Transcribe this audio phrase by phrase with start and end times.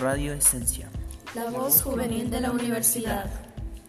[0.00, 0.88] Radio Esencia.
[1.34, 3.30] La voz juvenil de la universidad.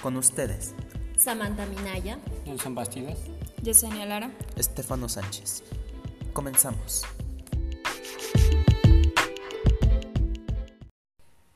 [0.00, 0.72] Con ustedes,
[1.16, 3.18] Samantha Minaya, Nelson Bastidas,
[3.60, 5.64] Yesenia Lara, Estefano Sánchez.
[6.32, 7.02] Comenzamos.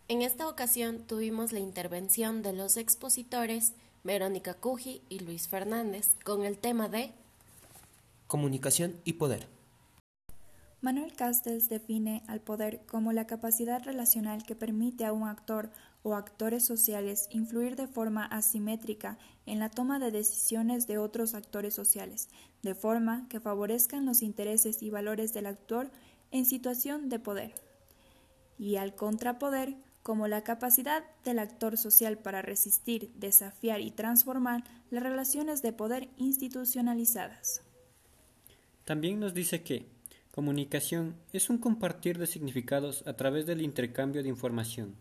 [0.08, 6.44] En esta ocasión tuvimos la intervención de los expositores Verónica Cuji y Luis Fernández con
[6.44, 7.12] el tema de
[8.26, 9.59] Comunicación y poder.
[10.82, 15.70] Manuel Castells define al poder como la capacidad relacional que permite a un actor
[16.02, 21.74] o actores sociales influir de forma asimétrica en la toma de decisiones de otros actores
[21.74, 22.30] sociales,
[22.62, 25.90] de forma que favorezcan los intereses y valores del actor
[26.30, 27.54] en situación de poder.
[28.58, 35.02] Y al contrapoder como la capacidad del actor social para resistir, desafiar y transformar las
[35.02, 37.62] relaciones de poder institucionalizadas.
[38.86, 39.99] También nos dice que
[40.30, 44.94] comunicación es un compartir de significados a través del intercambio de información,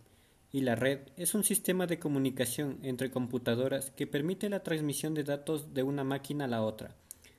[0.52, 5.24] y la red es un sistema de comunicación entre computadoras que permite la transmisión de
[5.24, 6.96] datos de una máquina a la otra,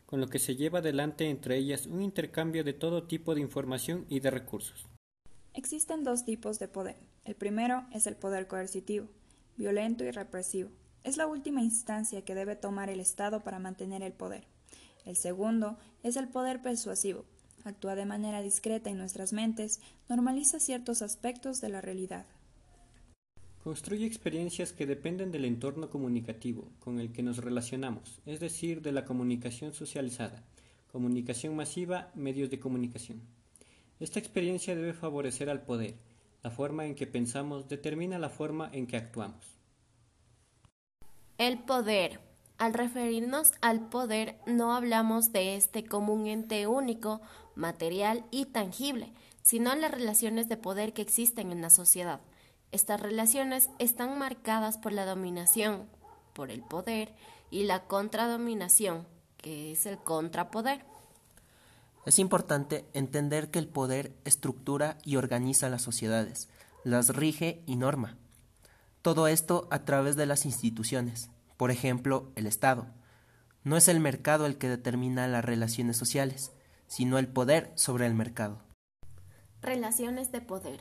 [0.07, 4.07] con lo que se lleva adelante entre ellas un intercambio de todo tipo de información
[4.09, 4.87] y de recursos.
[5.55, 6.97] Existen dos tipos de poder.
[7.25, 9.09] El primero es el poder coercitivo,
[9.57, 10.71] violento y represivo.
[11.03, 14.47] Es la última instancia que debe tomar el Estado para mantener el poder.
[15.05, 17.25] El segundo es el poder persuasivo.
[17.65, 22.27] Actúa de manera discreta en nuestras mentes, normaliza ciertos aspectos de la realidad.
[23.63, 28.93] Construye experiencias que dependen del entorno comunicativo con el que nos relacionamos, es decir, de
[28.93, 30.43] la comunicación socializada,
[30.91, 33.21] comunicación masiva, medios de comunicación.
[34.01, 35.97] Esta experiencia debe favorecer al poder.
[36.43, 39.45] La forma en que pensamos determina la forma en que actuamos.
[41.37, 42.21] el poder.
[42.59, 47.23] Al referirnos al poder no hablamos de este como un ente único,
[47.61, 52.21] material y tangible, sino las relaciones de poder que existen en la sociedad.
[52.73, 55.89] Estas relaciones están marcadas por la dominación,
[56.35, 57.15] por el poder,
[57.51, 60.85] y la contradominación, que es el contrapoder.
[62.07, 66.49] Es importante entender que el poder estructura y organiza las sociedades,
[66.85, 68.17] las rige y norma.
[69.03, 72.87] Todo esto a través de las instituciones, por ejemplo, el Estado.
[73.65, 76.53] No es el mercado el que determina las relaciones sociales,
[76.91, 78.59] sino el poder sobre el mercado.
[79.63, 80.81] Relaciones de poder.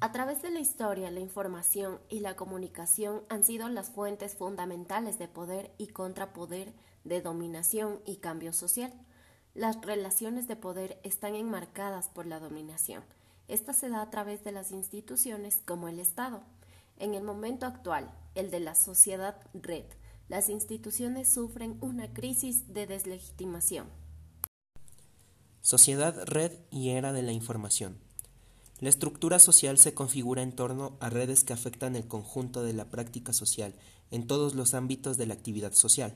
[0.00, 5.18] A través de la historia, la información y la comunicación han sido las fuentes fundamentales
[5.18, 8.92] de poder y contrapoder, de dominación y cambio social.
[9.54, 13.02] Las relaciones de poder están enmarcadas por la dominación.
[13.48, 16.42] Esta se da a través de las instituciones como el Estado.
[16.98, 19.86] En el momento actual, el de la sociedad red,
[20.28, 23.88] las instituciones sufren una crisis de deslegitimación.
[25.68, 27.98] Sociedad, red y era de la información.
[28.80, 32.86] La estructura social se configura en torno a redes que afectan el conjunto de la
[32.86, 33.74] práctica social
[34.10, 36.14] en todos los ámbitos de la actividad social.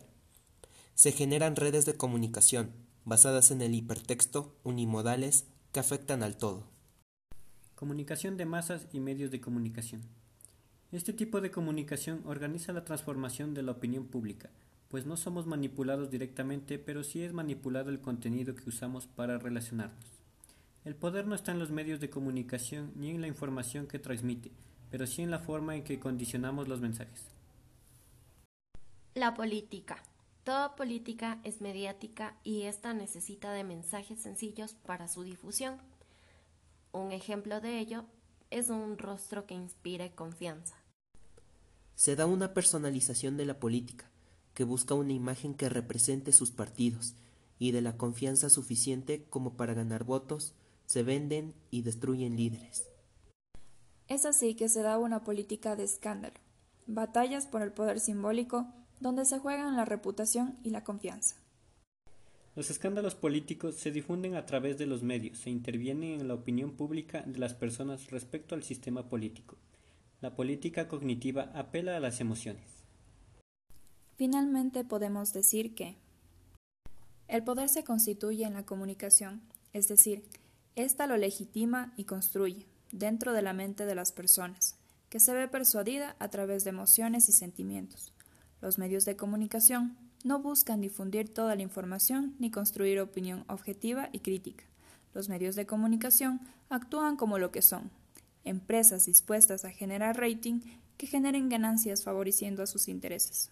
[0.94, 2.72] Se generan redes de comunicación,
[3.04, 6.64] basadas en el hipertexto, unimodales, que afectan al todo.
[7.74, 10.00] Comunicación de masas y medios de comunicación.
[10.92, 14.48] Este tipo de comunicación organiza la transformación de la opinión pública,
[14.92, 20.04] pues no somos manipulados directamente, pero sí es manipulado el contenido que usamos para relacionarnos.
[20.84, 24.52] El poder no está en los medios de comunicación ni en la información que transmite,
[24.90, 27.30] pero sí en la forma en que condicionamos los mensajes.
[29.14, 29.96] La política.
[30.44, 35.78] Toda política es mediática y ésta necesita de mensajes sencillos para su difusión.
[36.92, 38.04] Un ejemplo de ello
[38.50, 40.76] es un rostro que inspire confianza.
[41.94, 44.11] Se da una personalización de la política,
[44.54, 47.14] que busca una imagen que represente sus partidos,
[47.58, 50.54] y de la confianza suficiente como para ganar votos,
[50.86, 52.88] se venden y destruyen líderes.
[54.08, 56.34] Es así que se da una política de escándalo,
[56.86, 58.66] batallas por el poder simbólico,
[59.00, 61.36] donde se juegan la reputación y la confianza.
[62.54, 66.72] Los escándalos políticos se difunden a través de los medios, se intervienen en la opinión
[66.72, 69.56] pública de las personas respecto al sistema político.
[70.20, 72.81] La política cognitiva apela a las emociones.
[74.22, 75.96] Finalmente podemos decir que
[77.26, 79.42] el poder se constituye en la comunicación,
[79.72, 80.22] es decir,
[80.76, 84.76] ésta lo legitima y construye dentro de la mente de las personas,
[85.08, 88.12] que se ve persuadida a través de emociones y sentimientos.
[88.60, 94.20] Los medios de comunicación no buscan difundir toda la información ni construir opinión objetiva y
[94.20, 94.62] crítica.
[95.14, 97.90] Los medios de comunicación actúan como lo que son,
[98.44, 100.60] empresas dispuestas a generar rating
[100.96, 103.50] que generen ganancias favoreciendo a sus intereses.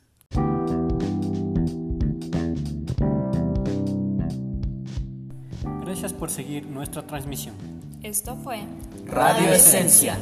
[5.90, 7.56] Gracias por seguir nuestra transmisión.
[8.04, 8.60] Esto fue
[9.06, 10.16] Radio Esencia.